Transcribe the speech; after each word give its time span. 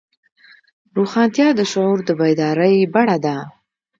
روښانتیا 0.97 1.47
د 1.55 1.61
شعور 1.71 1.99
د 2.05 2.09
بیدارۍ 2.19 2.75
بڼه 2.93 3.17
ده. 3.25 3.37